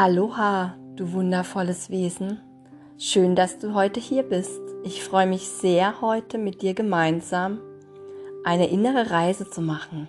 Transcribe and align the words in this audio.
Aloha, 0.00 0.76
du 0.94 1.12
wundervolles 1.12 1.90
Wesen. 1.90 2.38
Schön, 2.98 3.34
dass 3.34 3.58
du 3.58 3.74
heute 3.74 3.98
hier 3.98 4.22
bist. 4.22 4.60
Ich 4.84 5.02
freue 5.02 5.26
mich 5.26 5.48
sehr, 5.48 6.00
heute 6.00 6.38
mit 6.38 6.62
dir 6.62 6.74
gemeinsam 6.74 7.58
eine 8.44 8.68
innere 8.70 9.10
Reise 9.10 9.50
zu 9.50 9.60
machen. 9.60 10.08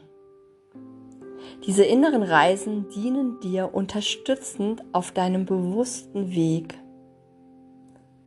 Diese 1.66 1.84
inneren 1.84 2.22
Reisen 2.22 2.88
dienen 2.90 3.40
dir 3.40 3.74
unterstützend 3.74 4.84
auf 4.94 5.12
deinem 5.12 5.48
bewussten 5.48 6.36
Weg 6.36 6.78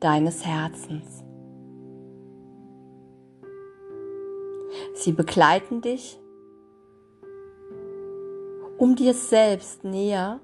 deines 0.01 0.45
Herzens. 0.45 1.23
Sie 4.95 5.13
begleiten 5.13 5.81
dich, 5.81 6.19
um 8.79 8.97
dir 8.97 9.15
selbst 9.15 9.85
näher 9.85 10.41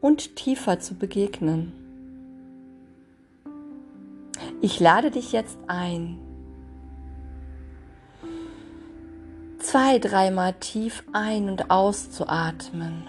und 0.00 0.36
tiefer 0.36 0.80
zu 0.80 0.94
begegnen. 0.94 1.72
Ich 4.60 4.80
lade 4.80 5.10
dich 5.10 5.32
jetzt 5.32 5.58
ein, 5.66 6.18
zwei, 9.58 9.98
dreimal 9.98 10.54
tief 10.54 11.04
ein- 11.12 11.48
und 11.48 11.70
auszuatmen 11.70 13.06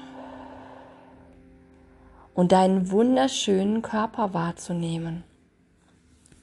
und 2.33 2.51
deinen 2.51 2.91
wunderschönen 2.91 3.81
Körper 3.81 4.33
wahrzunehmen. 4.33 5.23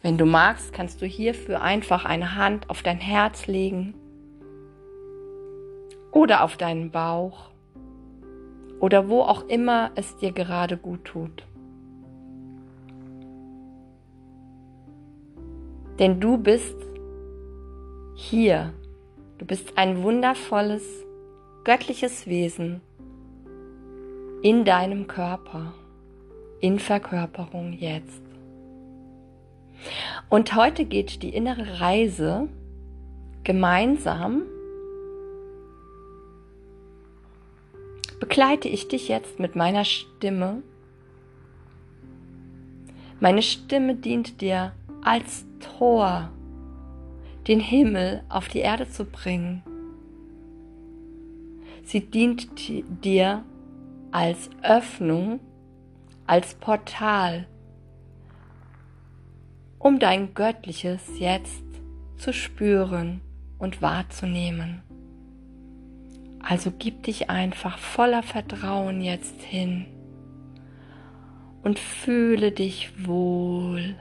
Wenn 0.00 0.16
du 0.16 0.26
magst, 0.26 0.72
kannst 0.72 1.02
du 1.02 1.06
hierfür 1.06 1.60
einfach 1.60 2.04
eine 2.04 2.36
Hand 2.36 2.70
auf 2.70 2.82
dein 2.82 2.98
Herz 2.98 3.46
legen 3.46 3.94
oder 6.12 6.44
auf 6.44 6.56
deinen 6.56 6.90
Bauch 6.90 7.47
oder 8.80 9.08
wo 9.08 9.22
auch 9.22 9.48
immer 9.48 9.90
es 9.94 10.16
dir 10.16 10.32
gerade 10.32 10.76
gut 10.76 11.04
tut. 11.04 11.44
Denn 15.98 16.20
du 16.20 16.38
bist 16.38 16.76
hier. 18.14 18.72
Du 19.38 19.46
bist 19.46 19.76
ein 19.76 20.02
wundervolles, 20.02 20.84
göttliches 21.64 22.26
Wesen 22.26 22.80
in 24.42 24.64
deinem 24.64 25.06
Körper, 25.06 25.74
in 26.60 26.78
Verkörperung 26.78 27.72
jetzt. 27.72 28.22
Und 30.28 30.54
heute 30.54 30.84
geht 30.84 31.22
die 31.22 31.34
innere 31.34 31.80
Reise 31.80 32.48
gemeinsam 33.44 34.42
begleite 38.20 38.68
ich 38.68 38.88
dich 38.88 39.08
jetzt 39.08 39.38
mit 39.38 39.56
meiner 39.56 39.84
Stimme. 39.84 40.62
Meine 43.20 43.42
Stimme 43.42 43.96
dient 43.96 44.40
dir 44.40 44.72
als 45.02 45.46
Tor, 45.60 46.30
den 47.46 47.60
Himmel 47.60 48.22
auf 48.28 48.48
die 48.48 48.60
Erde 48.60 48.88
zu 48.88 49.04
bringen. 49.04 49.62
Sie 51.82 52.00
dient 52.00 52.48
dir 53.04 53.44
als 54.10 54.50
Öffnung, 54.62 55.40
als 56.26 56.54
Portal, 56.54 57.46
um 59.78 59.98
dein 59.98 60.34
Göttliches 60.34 61.18
jetzt 61.18 61.64
zu 62.16 62.32
spüren 62.32 63.20
und 63.58 63.80
wahrzunehmen. 63.80 64.82
Also 66.48 66.72
gib 66.78 67.02
dich 67.02 67.28
einfach 67.28 67.76
voller 67.76 68.22
Vertrauen 68.22 69.02
jetzt 69.02 69.42
hin 69.42 69.84
und 71.62 71.78
fühle 71.78 72.52
dich 72.52 73.06
wohl. 73.06 73.96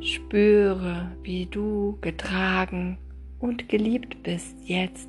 Spüre, 0.00 1.10
wie 1.22 1.46
du 1.46 1.98
getragen 2.02 2.98
und 3.40 3.68
geliebt 3.68 4.22
bist 4.22 4.56
jetzt. 4.62 5.08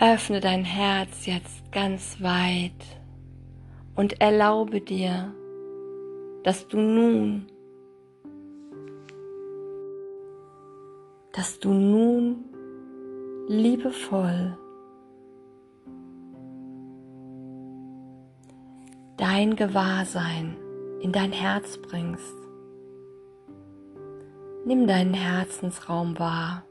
Öffne 0.00 0.40
dein 0.40 0.64
Herz 0.64 1.26
jetzt 1.26 1.70
ganz 1.72 2.22
weit 2.22 2.72
und 3.96 4.18
erlaube 4.22 4.80
dir, 4.80 5.34
dass 6.42 6.66
du 6.68 6.80
nun 6.80 7.48
dass 11.36 11.60
du 11.60 11.74
nun 11.74 12.46
liebevoll 13.46 14.56
dein 19.18 19.54
Gewahrsein 19.54 20.56
in 21.00 21.12
dein 21.12 21.32
Herz 21.32 21.76
bringst. 21.76 22.34
Nimm 24.64 24.86
deinen 24.86 25.12
Herzensraum 25.12 26.18
wahr. 26.18 26.64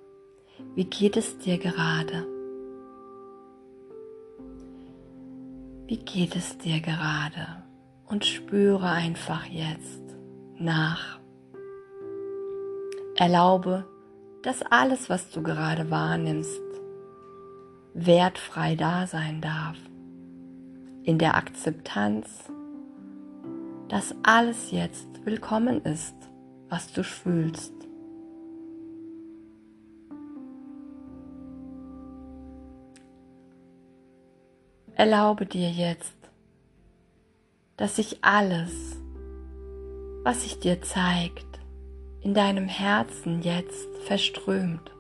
Wie 0.74 0.86
geht 0.86 1.16
es 1.16 1.38
dir 1.38 1.60
gerade? 1.60 2.26
Wie 5.86 5.98
geht 5.98 6.36
es 6.36 6.58
dir 6.58 6.82
gerade? 6.82 7.64
Und 8.08 8.26
spüre 8.26 8.90
einfach 8.90 9.46
jetzt 9.46 10.02
nach. 10.58 11.20
Erlaube 13.16 13.86
dass 14.46 14.62
alles, 14.62 15.10
was 15.10 15.32
du 15.32 15.42
gerade 15.42 15.90
wahrnimmst, 15.90 16.62
wertfrei 17.96 18.76
da 18.76 19.08
sein 19.08 19.42
darf. 19.42 19.76
In 21.02 21.18
der 21.18 21.34
Akzeptanz, 21.34 22.52
dass 23.88 24.14
alles 24.22 24.70
jetzt 24.70 25.08
willkommen 25.26 25.82
ist, 25.84 26.14
was 26.70 26.94
du 26.94 27.04
fühlst. 27.04 27.74
Erlaube 34.94 35.48
dir 35.48 35.72
jetzt, 35.72 36.14
dass 37.78 37.96
sich 37.96 38.24
alles, 38.24 38.96
was 40.24 40.44
sich 40.44 40.60
dir 40.60 40.84
zeigt, 40.84 41.65
in 42.26 42.34
deinem 42.34 42.68
Herzen 42.68 43.44
jetzt 43.44 43.88
verströmt, 44.08 44.92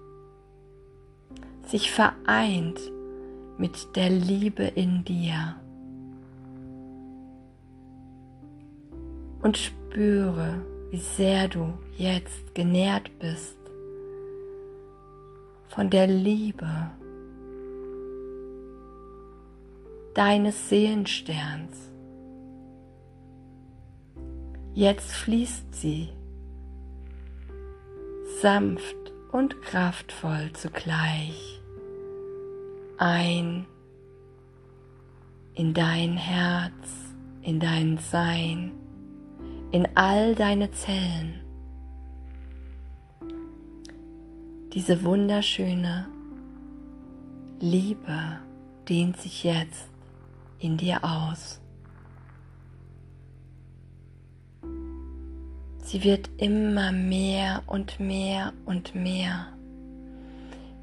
sich 1.65 1.91
vereint 1.91 2.79
mit 3.57 3.95
der 3.95 4.11
Liebe 4.11 4.63
in 4.63 5.03
dir. 5.03 5.55
Und 9.41 9.57
spüre, 9.57 10.61
wie 10.91 10.99
sehr 10.99 11.47
du 11.47 11.73
jetzt 11.97 12.53
genährt 12.53 13.09
bist 13.17 13.57
von 15.69 15.89
der 15.89 16.05
Liebe 16.05 16.91
deines 20.13 20.69
Seelensterns. 20.69 21.89
Jetzt 24.75 25.11
fließt 25.11 25.73
sie 25.73 26.09
sanft 28.45 29.11
und 29.31 29.59
kraftvoll 29.63 30.51
zugleich 30.53 31.59
ein 32.99 33.65
in 35.55 35.73
dein 35.73 36.15
Herz, 36.15 37.15
in 37.41 37.59
dein 37.59 37.97
Sein, 37.97 38.71
in 39.71 39.87
all 39.95 40.35
deine 40.35 40.69
Zellen. 40.69 41.41
Diese 44.73 45.03
wunderschöne 45.03 46.07
Liebe 47.59 48.41
dehnt 48.87 49.17
sich 49.17 49.43
jetzt 49.43 49.89
in 50.59 50.77
dir 50.77 51.03
aus. 51.03 51.59
Sie 55.85 56.03
wird 56.03 56.31
immer 56.37 56.91
mehr 56.91 57.61
und 57.67 57.99
mehr 57.99 58.53
und 58.65 58.95
mehr. 58.95 59.45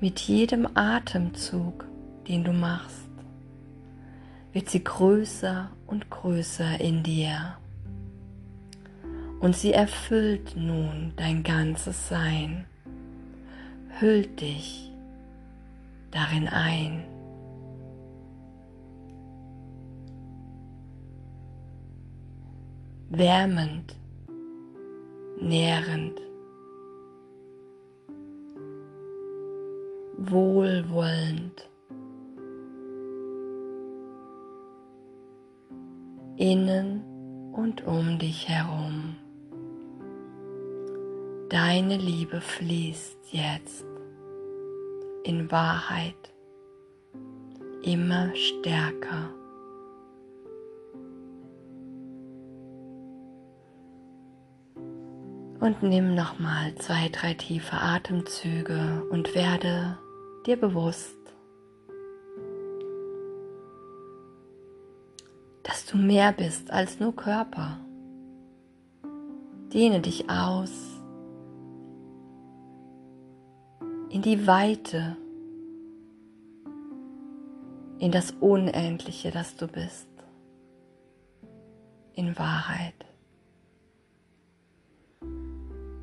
Mit 0.00 0.20
jedem 0.20 0.68
Atemzug, 0.76 1.84
den 2.28 2.44
du 2.44 2.52
machst, 2.52 3.10
wird 4.52 4.70
sie 4.70 4.84
größer 4.84 5.72
und 5.88 6.08
größer 6.08 6.80
in 6.80 7.02
dir. 7.02 7.56
Und 9.40 9.56
sie 9.56 9.72
erfüllt 9.72 10.54
nun 10.54 11.12
dein 11.16 11.42
ganzes 11.42 12.08
Sein, 12.08 12.64
hüllt 13.98 14.40
dich 14.40 14.88
darin 16.12 16.46
ein. 16.46 17.02
Wärmend 23.10 23.96
nährend, 25.42 26.20
wohlwollend 30.16 31.68
innen 36.36 37.02
und 37.52 37.86
um 37.86 38.18
dich 38.18 38.48
herum. 38.48 39.16
Deine 41.48 41.98
Liebe 41.98 42.40
fließt 42.40 43.18
jetzt 43.32 43.84
in 45.24 45.50
Wahrheit 45.50 46.32
immer 47.82 48.34
stärker. 48.34 49.41
Und 55.62 55.80
nimm 55.80 56.16
nochmal 56.16 56.74
zwei, 56.74 57.08
drei 57.08 57.34
tiefe 57.34 57.76
Atemzüge 57.76 59.06
und 59.12 59.32
werde 59.36 59.96
dir 60.44 60.56
bewusst, 60.56 61.16
dass 65.62 65.86
du 65.86 65.98
mehr 65.98 66.32
bist 66.32 66.72
als 66.72 66.98
nur 66.98 67.14
Körper. 67.14 67.78
Dehne 69.72 70.00
dich 70.00 70.28
aus 70.28 71.00
in 74.08 74.22
die 74.22 74.48
Weite, 74.48 75.16
in 78.00 78.10
das 78.10 78.32
Unendliche, 78.40 79.30
das 79.30 79.54
du 79.54 79.68
bist, 79.68 80.08
in 82.14 82.36
Wahrheit. 82.36 83.11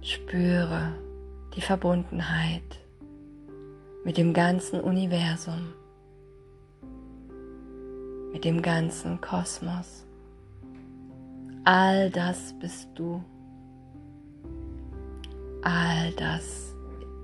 Spüre 0.09 0.91
die 1.55 1.61
Verbundenheit 1.61 2.79
mit 4.03 4.17
dem 4.17 4.33
ganzen 4.33 4.81
Universum, 4.81 5.71
mit 8.33 8.43
dem 8.43 8.63
ganzen 8.63 9.21
Kosmos. 9.21 10.07
All 11.63 12.09
das 12.09 12.55
bist 12.59 12.89
du. 12.95 13.23
All 15.61 16.11
das 16.13 16.73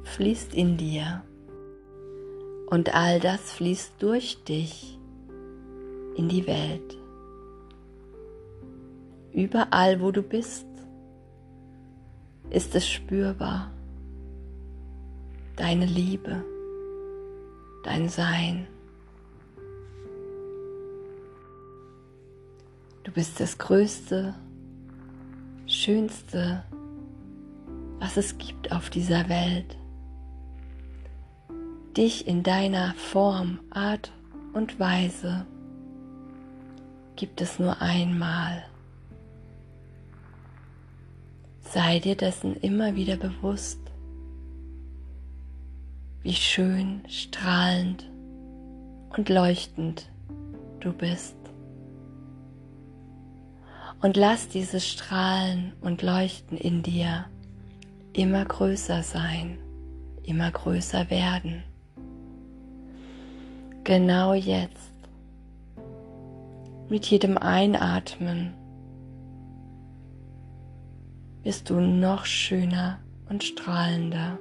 fließt 0.04 0.54
in 0.54 0.78
dir 0.78 1.24
und 2.68 2.94
all 2.94 3.20
das 3.20 3.52
fließt 3.54 3.94
durch 3.98 4.44
dich 4.44 5.00
in 6.18 6.30
die 6.30 6.46
Welt. 6.46 7.00
Überall, 9.34 10.02
wo 10.02 10.12
du 10.12 10.22
bist, 10.22 10.68
ist 12.50 12.76
es 12.76 12.88
spürbar. 12.88 13.72
Deine 15.56 15.86
Liebe, 15.86 16.44
dein 17.84 18.10
Sein. 18.10 18.68
Du 23.04 23.12
bist 23.12 23.40
das 23.40 23.58
Größte, 23.58 24.36
Schönste, 25.68 26.64
was 28.00 28.18
es 28.18 28.38
gibt 28.38 28.72
auf 28.72 28.90
dieser 28.90 29.30
Welt. 29.30 29.78
Dich 31.96 32.28
in 32.28 32.44
deiner 32.44 32.94
Form, 32.96 33.60
Art 33.70 34.12
und 34.54 34.80
Weise 34.80 35.46
gibt 37.16 37.42
es 37.42 37.60
nur 37.60 37.82
einmal. 37.82 38.66
Sei 41.72 42.00
dir 42.00 42.16
dessen 42.16 42.56
immer 42.56 42.96
wieder 42.96 43.18
bewusst, 43.18 43.80
wie 46.22 46.34
schön, 46.34 47.02
strahlend 47.08 48.10
und 49.16 49.30
leuchtend 49.30 50.10
du 50.80 50.94
bist. 50.94 51.36
Und 54.02 54.16
lass 54.16 54.48
dieses 54.48 54.88
Strahlen 54.88 55.74
und 55.82 56.02
Leuchten 56.02 56.58
in 56.58 56.84
dir 56.84 57.26
immer 58.14 58.46
größer 58.46 59.04
sein, 59.04 59.58
immer 60.24 60.52
größer 60.52 61.10
werden. 61.10 61.64
Genau 63.84 64.34
jetzt, 64.34 64.94
mit 66.90 67.06
jedem 67.08 67.38
Einatmen 67.38 68.54
wirst 71.46 71.70
du 71.70 71.80
noch 71.80 72.26
schöner 72.26 73.00
und 73.30 73.44
strahlender. 73.44 74.40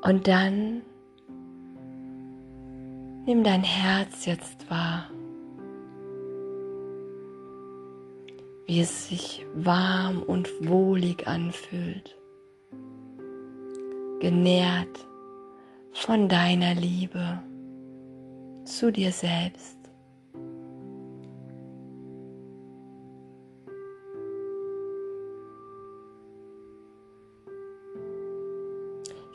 Und 0.00 0.26
dann 0.26 0.82
nimm 3.26 3.44
dein 3.44 3.62
Herz 3.62 4.24
jetzt 4.24 4.68
wahr, 4.70 5.10
wie 8.66 8.80
es 8.80 9.08
sich 9.08 9.44
warm 9.54 10.22
und 10.22 10.48
wohlig 10.66 11.28
anfühlt, 11.28 12.16
genährt 14.20 15.06
von 15.92 16.30
deiner 16.30 16.74
Liebe 16.74 17.42
zu 18.76 18.90
dir 18.90 19.12
selbst. 19.12 19.78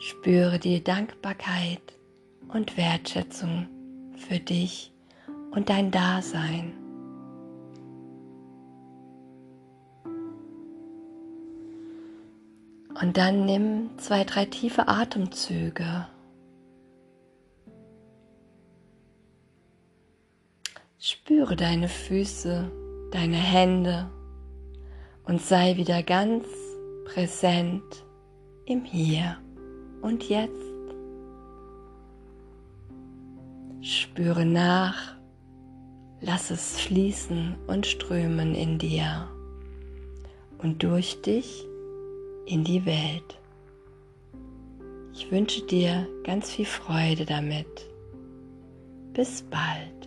Spüre 0.00 0.58
die 0.58 0.82
Dankbarkeit 0.82 1.80
und 2.48 2.76
Wertschätzung 2.76 3.68
für 4.16 4.38
dich 4.38 4.92
und 5.50 5.68
dein 5.68 5.90
Dasein. 5.90 6.72
Und 13.00 13.16
dann 13.16 13.46
nimm 13.46 13.90
zwei, 13.98 14.24
drei 14.24 14.44
tiefe 14.44 14.88
Atemzüge 14.88 16.06
Spüre 21.10 21.56
deine 21.56 21.88
Füße, 21.88 22.70
deine 23.12 23.38
Hände 23.38 24.10
und 25.24 25.40
sei 25.40 25.78
wieder 25.78 26.02
ganz 26.02 26.44
präsent 27.06 28.04
im 28.66 28.84
Hier 28.84 29.38
und 30.02 30.28
Jetzt. 30.28 30.52
Spüre 33.80 34.44
nach, 34.44 35.16
lass 36.20 36.50
es 36.50 36.78
fließen 36.78 37.56
und 37.66 37.86
strömen 37.86 38.54
in 38.54 38.78
dir 38.78 39.30
und 40.58 40.82
durch 40.82 41.22
dich 41.22 41.64
in 42.44 42.64
die 42.64 42.84
Welt. 42.84 43.40
Ich 45.14 45.30
wünsche 45.30 45.62
dir 45.62 46.06
ganz 46.24 46.50
viel 46.50 46.66
Freude 46.66 47.24
damit. 47.24 47.88
Bis 49.14 49.40
bald. 49.40 49.97